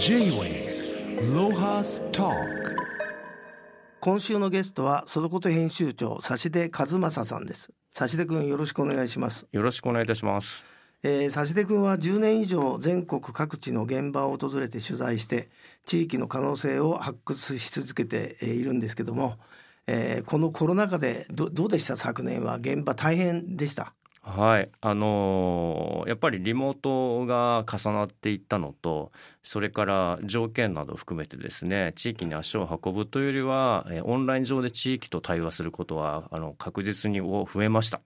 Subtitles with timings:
[0.00, 2.30] J-Way ロハスタ
[4.00, 7.72] 今週のゲストはそこと編集長差出和正さんです。
[7.92, 9.48] 差出君よろしくお願いします。
[9.50, 10.64] よろしくお願いいたします。
[11.02, 15.50] えー、差出君は10年以上全国各地の現場を訪れて取材して
[15.84, 19.36] 地域の可能性を発掘し続けてえーいるんですけども、
[19.88, 21.96] えーこのコロナ禍でどどうでした？
[21.96, 23.94] 昨年は現場大変でした？
[24.30, 29.10] はい、あのーやっぱりリモートが重なっていったのと、
[29.42, 38.00] それから条件など含めてですね、地域に足を運ぶというよりは、オンライン上で地域と対話することはあの確実に増えました。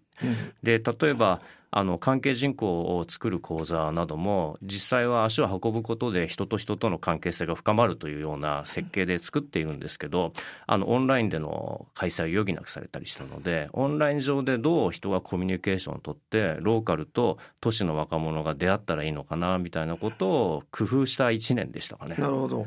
[0.62, 1.40] で例えば
[1.74, 10.34] あの関係人口を作る講座なども実際は足を運ぶことで人と人との関係性が深まるというような設計で作っているんですけど
[10.66, 22.16] あのオンラインでの開催を余儀なくされたりしたのでオンライン上でどう人がコミュニケーションをとってローカルと都市の若者が出会ったらいいのかなみたいなことを工夫した1年でしたかね。
[22.18, 22.66] なるほど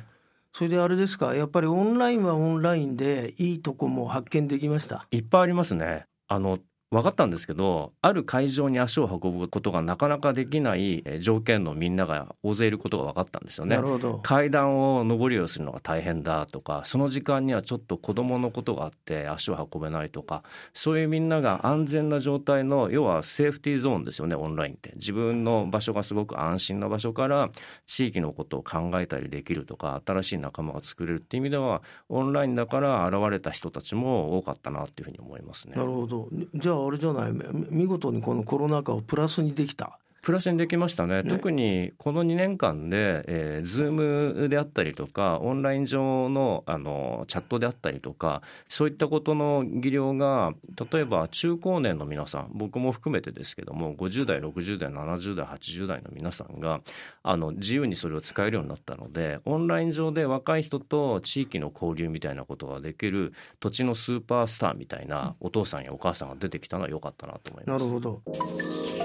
[0.52, 1.36] それであれですか？
[1.36, 5.06] やっぱりオンラインはオンラインでいいとこも発見できました？
[5.12, 6.06] いっぱいありますね。
[6.28, 6.60] あの
[6.96, 13.82] 分かったんですけどある会場に足を運ぶことがなかなかできないえー条件のみんなが大勢いることが分かったんですよねな。
[13.82, 27.50] るほど階段を上りをするのが大変だとかその時間にはちょっと子どものことがあって足を運べないとかそういうみんなが安全な状態の要はセーフティーゾーンですよねオンラインって自分の場所がすごく安心な場所から
[27.86, 35.84] 地域のことを考えたりできるとか新しい仲間が作れるっていう意味ではオンラインだから現れた人たちも多かったなっていうふうに思いますねな。
[35.84, 37.32] るほどじゃああれじゃない
[37.70, 40.00] 見事にこのコロナ禍をプラスにできた。
[40.26, 41.22] プラスにできましたね。
[41.22, 41.30] ね。
[41.30, 50.54] 特にこの2年間で、えー、Zoom であったりとかオンライン上のあのチャットであったりとかそういったことの技量が
[50.92, 56.82] 例えば中高年の皆さん僕も含めてですけども50代60代70代80代の皆さんが
[57.22, 67.86] あの自由にそれを使えるようになったのでオンライン上で若い人と地域の交流みたいなことができる土地のスーパースターみたいなお父さんやお母さんが出てきたのは良かったなと思います。
[67.86, 68.22] なるほど。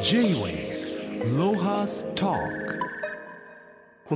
[0.03, 0.80] J-Way
[1.21, 1.27] こ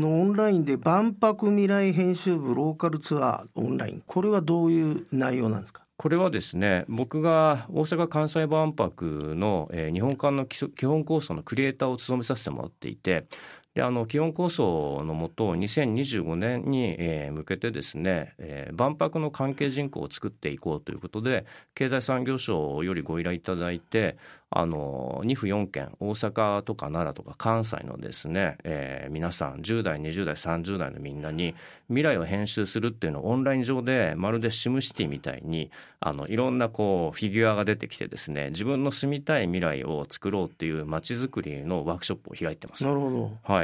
[0.00, 5.82] のオンラインで万博未来編集部ローカルツアーオンラインこれはどういう内容なんですか？
[5.98, 13.26] これはですね僕が大阪・関西万博の、えー日本館の基礎基本構想のクリエイターを務めさせてもらっていて
[13.74, 24.16] であの基本構想のもと2025年に、えー向けてですね、えー万博の関係人口を作っていこうということで経済産業省よりご依頼いただいて
[24.50, 31.54] あの2府4県大阪とか奈良とか関西のですね、えー皆さん10代20代30代のみんなに
[31.88, 35.70] 未来を編集するっていうのをオンライン上でまるでシムシティみたいに
[36.00, 42.84] あのいろんなこうフィギュアが出てきてですね自分の住みたい未来を作ろうっていう街づくりのワークショップを開いてます。
[42.84, 43.63] なるほどは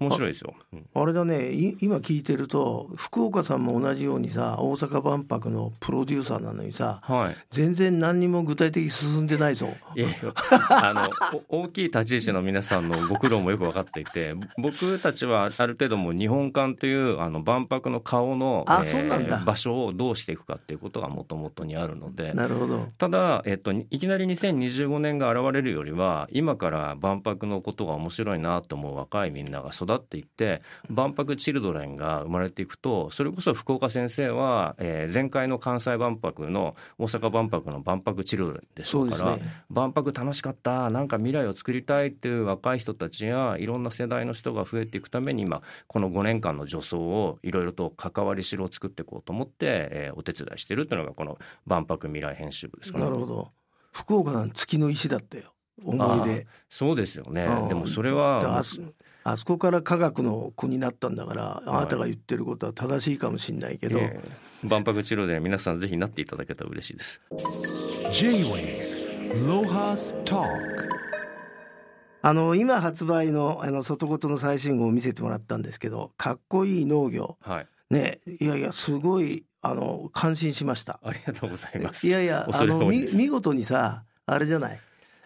[0.00, 0.54] 面白いですよ。
[0.72, 1.52] うんあれだね。
[1.52, 7.36] い今聞いてると福岡さんも同じようにさ大阪万博のプロデューサーなのにさはい。
[7.50, 9.68] 全然何にも具体的に進んでないぞ。
[9.94, 10.02] い
[10.70, 11.08] あの
[11.50, 19.42] お 大きい立ち位置の皆さんのご苦労もよく分かっていて僕たちはある程度もう日本館というあの万博の顔の、あそうなんだ。
[19.44, 22.88] 場所をどうしていくかっていうことがもともとにあるのでなるほど。
[22.98, 39.42] ただ、えっと、いきなり2025年が現れるよりは今から万博のことが面白いなと思う若いみんなが育っていって万博チルドレンが生まれていくとそれこそ福岡先生は、えー前回の関西万博の大阪万博の万博チルドレンでしょうからね。
[39.68, 53.04] 万博楽しかったなんか未来を作りたいっていう若い人たちやいろんな世代の人が増えていくために今この5年間の助走をいろいろと関わりしろを作っていこうと思って、えーお手伝いしてるっていうのがこの万博未来編集部ですかね。
[53.04, 53.50] なるほど。
[53.92, 55.52] 福岡なん月の石だったよ。
[55.84, 56.46] 思い出。
[56.68, 57.44] そうですよね。
[57.44, 57.68] うん。
[57.68, 58.62] でもそれだは
[59.22, 67.22] あそこから科学の子になったんだからあなたが言ってることは正しいかもしれないけど、えー万博治療で皆さんぜひなっていただけたら嬉しいです。
[72.20, 77.38] あの今発売のあの外事の最新号を見せてもらったんですけどかっこいい農業。
[77.40, 81.00] はい、ねいやいやすごいあの感心しました。
[81.02, 82.06] ありがとうございます。
[82.06, 83.16] いやいや恐あのみれ多いです。
[83.16, 84.80] 見事にさあれじゃない？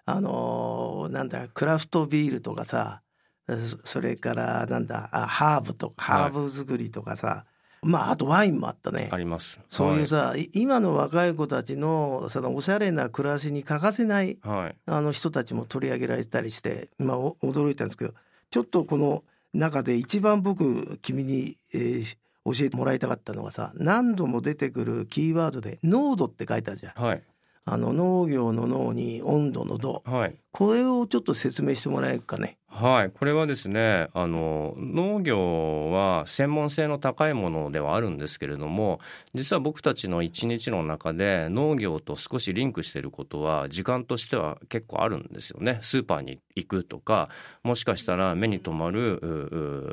[0.06, 3.02] あのなんだクラフトビールとかさ
[3.48, 7.44] そそれからなんだあハーブとかはいハーブ作りとかさ、
[7.82, 9.60] まああとワインもあったねあります。
[9.68, 18.14] そういうさ、い今の若い子たちのそのおしゃれな暮らしに欠かせないはい、はい、あの人たちも取り上げられたりして、まあ、お驚いたんですけど
[18.50, 27.02] ちょっとこの中で一番僕君に、えー教えてもらいたかったのがさ何度も出てくるキーワードで「濃度」って書いてあるじゃん。
[27.02, 27.22] はい、
[27.64, 30.36] あの農業の脳に温度の度はい。
[30.52, 32.58] これをちょっと説明してもらえるかね。
[32.76, 38.98] はい、これはですねあの農業は専門性の高いものではあるんですけれども
[39.32, 45.78] 実は僕たちの一日の中で農業と少しリンクしてることは時間としては結構あるんですよね。
[45.82, 47.28] スーパーに行くとか
[47.62, 49.20] もしかしたら目に留まる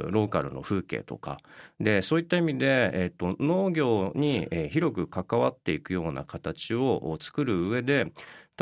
[0.10, 1.38] ローカルの風景とか。
[1.80, 8.12] でそういった意味で、えっと、農業に広く関わっていくような形を作る上で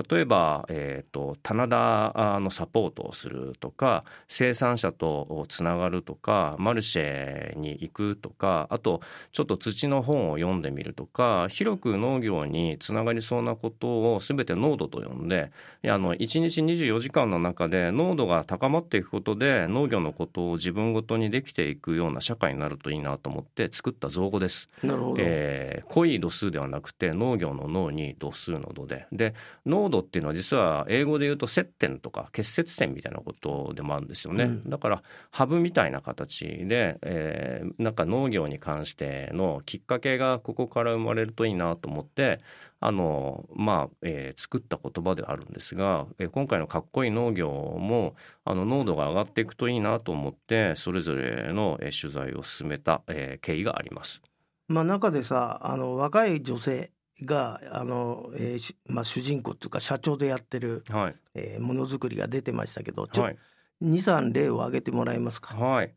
[0.10, 9.02] 例えば、えー、と棚田のサポートをするとか生産者とつながるとかマルシェに行くとかあと
[9.32, 15.52] ちょっと土の本を読んでみるとか広く農業につながりそうなことを全て濃度と呼んで
[15.84, 24.70] いやあの1日24時間の中で濃度が高まっていくことで農業のことを自分ごとにできていくような社会になるといいなと思って作った造語です。
[24.84, 29.34] なるほど、えー濃い度数ではなくて農業の脳に度数の度でで
[29.66, 42.40] 濃度っていうのは実は英語で言うと接点とか結節点みたいなことでもあるんですよね、うんだからハブみたいな形で、えーなんか農業に関してのきっかけがここから生まれるといいなと思って
[42.80, 48.16] あのまあ、えー作った言葉ではあるんですが、えー今回のかっこいい農業も
[48.46, 54.22] あの濃度が上がっていくといいなと思ってそれぞれのえー取材を進めた、えー経緯があります。
[54.68, 56.92] まあ中でさあの若い女性
[57.26, 63.38] があの、えーしまあ、主人公っていうか社長でやってるはいえーものづくりが出てましたけどちょ、はい
[63.82, 65.56] 23例を挙げてもらえますか？
[65.56, 65.94] はい。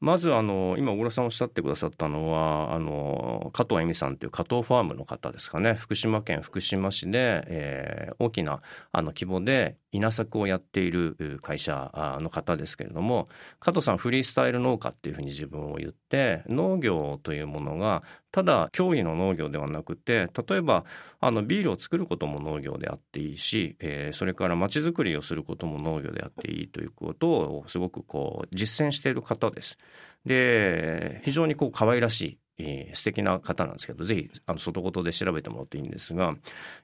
[0.00, 8.60] まずあの今小倉さんおっしゃってくださったのはあの加藤恵美さんという加藤ファームの方ですかね福島県福島市で、えー大きな
[8.92, 13.28] あの規模で稲作をやっている会社の方ですけれども
[13.60, 18.02] 加藤さんフリースタイル農家っていうふうに自分を言って農業というものが
[18.32, 20.84] ただ競技の農業ではなくて例えば
[21.20, 29.78] あのビールを作ることも農業であっていいし、えーそれから街づくりをすることも農業であっていいということをすごくこう実践している方です。
[30.24, 36.34] で非常にこう可愛らしいえー素敵な方なんですけどぜひあの外言で調べてもらっていいんですが、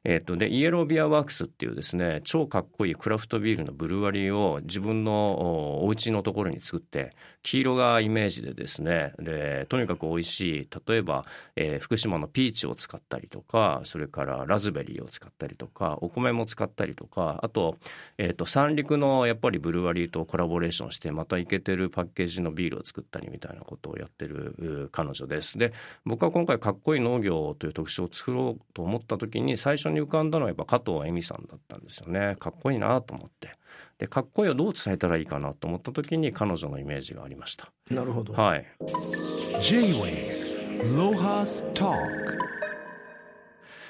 [0.05, 7.11] えー、とでイエロービアワークスっていうですね超かっこいいクラフトビールのブルワリーを自分のおお家のところに作って
[7.43, 11.25] 黄色がイメージでですねでとにかく美味しい例えば、
[11.57, 17.77] えー福島のピーチを使ったりとかそれからラズベリーを使ったりとかお米も使ったりとかあと,、
[18.19, 25.60] えー、と三陸のやっぱりブルワリーとコラボレーションしてまたいけてるパッケージのビールを作ったりみたいなことをやってる彼女です。
[25.61, 25.73] で
[26.05, 32.37] 僕は今回かっこいい農業という特集を作ろうと思った時に最初に浮かんだのはやっぱ加藤恵美さんだったんですよね。
[32.41, 33.53] かっこいいなと思って。
[33.99, 37.69] でかっこいいをどう伝えたらいいかなと思った時に彼女のイメージがありました。
[37.91, 38.33] なるほど。
[38.33, 38.67] はい。
[39.63, 41.95] J-Wave Lohas Talk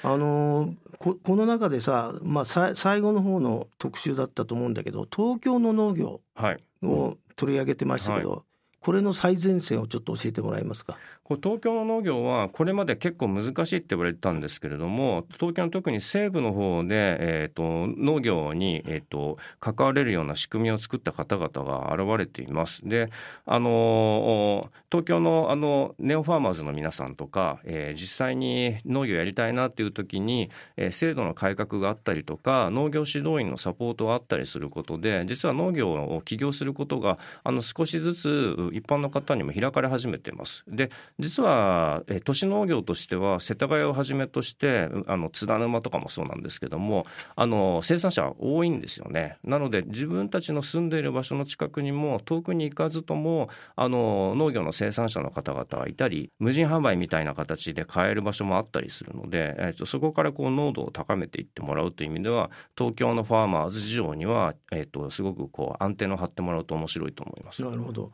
[0.03, 6.63] あのーここの中でさ、まあ、さ最後の方の特集だったと思うんだけど東京の農業はい。
[6.83, 8.43] を取り上げてましたけど、
[8.81, 10.97] これの最前線をちょっと教えてもらえますか？
[11.41, 16.89] 東京の農業はこれまで結構難しいって言われてたんですけれども東京の特に西部の方で、
[17.21, 22.81] えー、と農業に、えー、と関われるような仕組みを作った方々が現れています。
[22.83, 23.09] で
[23.45, 40.63] あの東京のあのネオファーマーズの皆さんとか、えー実際に農業やりたいなっていう時に、えー制度の改革があったりとか農業指導員のサポートがあったりすることで実は農業を起業することがあの少しずつ一般の方にも開かれ始めています。
[40.67, 40.89] で
[41.19, 47.05] 実は、え都市農業としては世田谷をはじめとしてあの津田沼とかもそうなんですけども
[47.35, 49.37] あの生産者多いんですよね。
[49.43, 67.63] なので自分たちの住んでいる場所の近くにも遠くに行かずともあの農業の生産者の方々がいたり無人販売みたいな形で買える場所もあったりするので、えーとそこからこう濃度を高めていってもらうという意味では東京のファーマーズ事情には、えー、とすごくこうアンテナを張ってもらうと面白いと思います。
[67.63, 68.11] なるほど。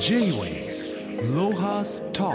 [0.00, 2.34] J-Wave Lohas Talk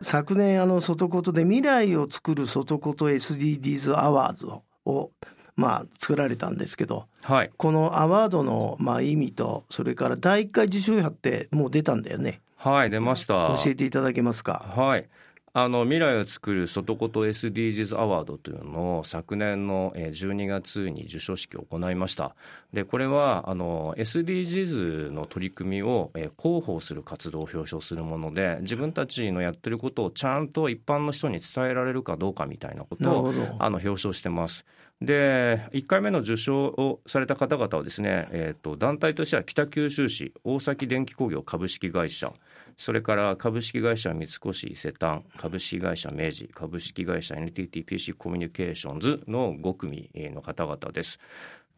[0.00, 5.10] 昨年あの外ことで未来を作る外こと SDGs アワーズをを
[5.56, 13.56] まあ作られたんですけどはいこのアワードのまあ意味とそれから第1回受賞者ってもう出たんだよねはい、出ました。
[13.64, 14.64] 教えていただけますか？
[14.76, 15.08] はい。
[15.52, 22.36] あの未来を作る外こと SDGs アワードというのを昨年のえー12月に授賞式を行いました。
[22.72, 34.64] でこれはあの SDGs の取り組みをえー広報する活動を表彰するもので自分たちのやってることをちゃんと一般の人に伝えられるかどうかみたいなことをあの表彰してます。
[35.00, 42.32] で1回目の受賞をされた方々はですね、えー、と団体としては北九州市大崎電気工業株式会社
[42.76, 51.18] それから株式会社三越伊勢丹株式会社明治株式会社 NTTPC コミュニケーションズの5組の方々です。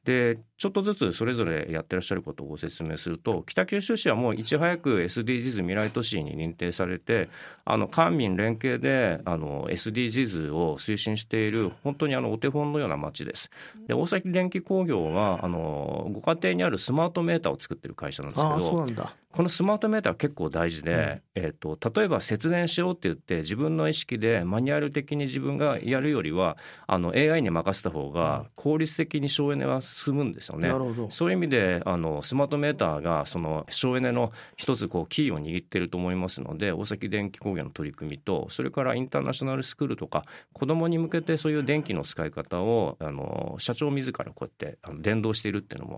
[0.05, 7.29] でちょっとずつそれぞれやってらっしゃることをご説明すると北九州市はもういち早く SDGs 未来都市に認定されて
[7.65, 13.51] あの官民連携であの SDGs を推進している本当にあのお手本のような町です。
[13.87, 30.69] で大崎電気工業はあのご家庭にあるスマートメーターを作ってる会社なんですけどこのスマートメーターは結構大事で、えー、と例えば節電しようって言って自分の意識でマニュアル的に自分がやるよりはあの AI に任せた方が効率的に省エネは進むんですよね。
[30.69, 45.97] なるほどそういう意味であのスマートメーターがその省エネの一つこうキーを握っていると思いますので大崎電気工業の取り組みとそれからインターナショナルスクールとか子どもに向けてそういう電気の使い方をあの社長自らこうやってあの伝道しているっていうのも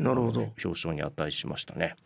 [0.63, 1.97] 表彰に値しましたね。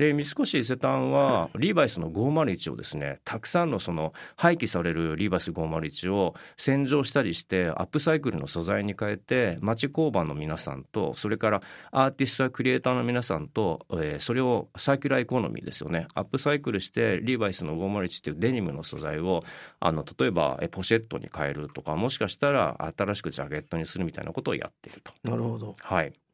[0.00, 16.06] で三越伊勢丹はリーバイスの501をですねたくさんのその廃棄されるリーバイス501を洗浄したりしてアップサイクルの素材に変えて町工場の皆さんとそれからアーティストやクリエイターの皆さんと、えーそれをサーキュラーエコノミーですよね。
[16.14, 19.42] アップサイクルしてリーバイスの501っていうデニムの素材を
[19.80, 25.12] あの例えばえポシェットに変えるとかもしかしたら新しくジャケットにするみたいなことをやっていると。
[25.28, 25.74] なるほど。
[25.80, 26.12] はい。
[26.12, 26.29] 僕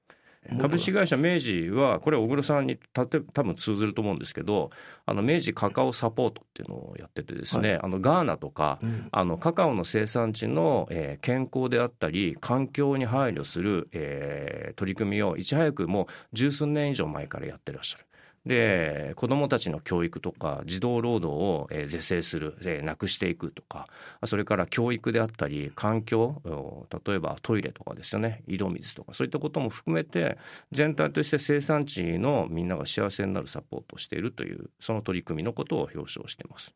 [0.60, 4.70] 株式会社明治はこれ小黒さんにたて多分通ずると思うんですけど
[5.04, 9.08] あの明治カカオサポートっていうのをやっててですね、あのガーナとかうん。
[9.10, 18.04] あのカカオの生産地の、えー健康であったり環境に配慮する、えー取り組みをいち早くもう十数年以上前からやってらっしゃる。
[18.46, 23.86] で子どもたちの教育とか児童労働を、えー是正する、えーなくしていくとか
[24.24, 30.38] それから教育であったり環境お例えばトイレとかですよね井戸水とかそういったことも含めて
[30.70, 36.72] 全体として生産地のみんなが幸せになるサポートをしているというその取り組みのことを表彰しています。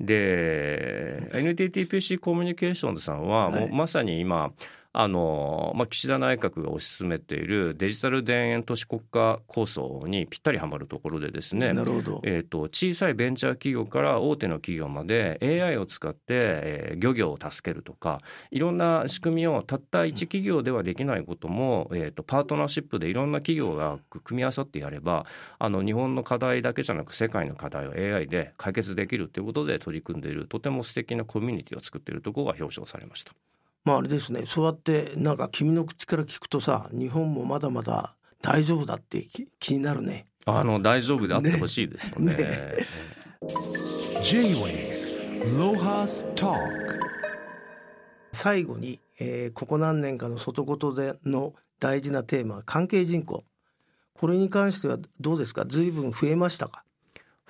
[0.00, 4.52] で NTTPC コミュニケーションズさんはもはいうまさに今
[4.92, 18.20] あの、まあ、岸田内閣が推し進めているデジタル田園都市国家構想にぴったりはまるところでですねなるほどえー、と小さいベンチャー企業から大手の企業まで AI を使って、えー漁業を助けるとか
[18.50, 25.26] いろんな仕組みをたった一企業ではできないことも、えー、とパートナーシップでいろんな企業が組み合わさってやれば
[25.58, 33.32] あの日本の課題だけじゃなく世界の課題を AI で解決できるということで取り組んでいるとても素敵なコミュニティを作っているところが表彰されました。
[33.84, 34.44] まああれですね。
[34.46, 40.26] そうやってなんか君の口から聞くとさ日本もまだまだ大丈夫だってき気になるね。
[40.44, 42.34] あの大丈夫であってほしいですよね。
[42.34, 42.76] ね。
[44.24, 45.02] J-Way
[46.34, 46.56] Talk
[48.32, 53.44] 最後に、えーここ何年かの外事での大事なテーマ関係人口。
[54.14, 55.64] これに関してはどうですか？
[55.66, 56.84] 随分増えましたか？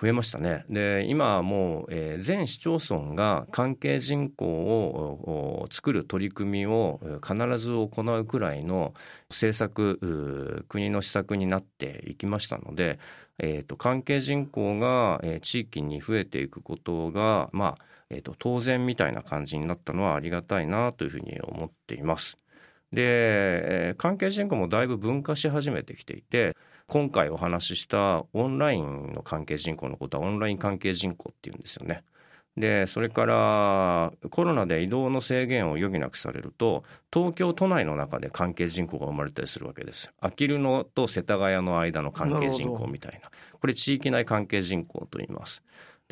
[0.02, 0.64] 増えましたね。
[0.68, 8.94] で今もう、えー全市町村が関係人口を作る取り組みを必ず行うくらいの
[9.30, 12.98] 政策国の施策になっていきましたので、
[13.38, 22.36] えー、と関係人口が、えー地域に増えていくことが、まあえー、と当然みたいな感じになったのはありがたいなというふうに思っています。
[22.92, 26.56] で、えー関係人口もだいぶ分化し始めてきていて
[26.92, 32.04] 今回お話ししたオンラインの関係人口のことはオンライン関係人口っていうんですよね。
[32.54, 40.12] でそれからコロナで移動の制限を余儀なくされると東京都内の中で関係人口が生まれたりするわけです。
[40.20, 45.62] あきる野と世田谷の間の関係人口みたいなこれ地域内関係人口と言います。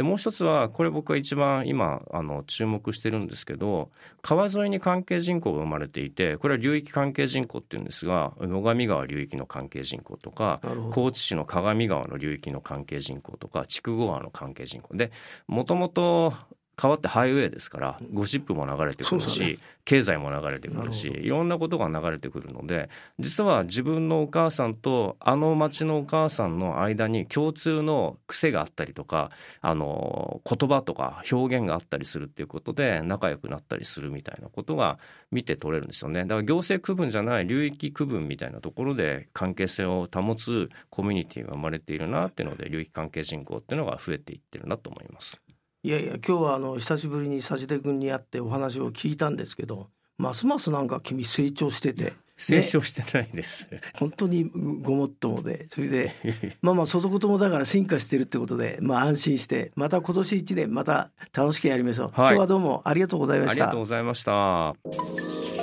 [0.01, 3.91] でもう一つはこれ僕が一番今あの注目してるんですけど
[4.23, 10.63] 川沿いに関係人口が生まれていてこれは流域関係人口っていうんですが最上川流域の関係人口とか
[10.95, 14.97] 高知市の鏡川の流域の関係人口とか筑後川の関係人口。
[14.97, 15.13] で
[15.47, 16.33] もともと
[16.81, 19.59] 川ってハイウェイですからゴシップも流れてくるし、ね。
[19.85, 34.99] 経済も流れてくるしいろんなことが流れてくるので実は自分のお母さんとあの町のお母さんの間に共通の癖があったりとかあの言葉とか表現があったりするっていうことで仲良くなったりするみたいなことが
[35.31, 36.23] 見て取れるんですよね。
[36.23, 45.41] だから行政区分じゃない流域区分みたいなところで関係性を保つコミュニティが生まれているなっていうので流域関係人口っていうのが増えていってるなと思います。
[45.83, 53.67] いやいや今日はあの久しぶりに指出君に会ってお話を聞いたんですけどますますなんか君成長してて成長してないです。
[53.99, 54.51] 本当に
[54.83, 56.13] ごもっともでそれで
[56.61, 64.75] まあまあ外事もだから進化してるってことでまあ安心してまた今年一年また楽しくやりましょう、はい今日はどうもありがとうございましたありがとうございました。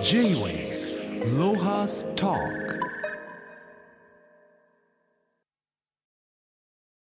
[0.03, 2.66] J-Way Lohas Talk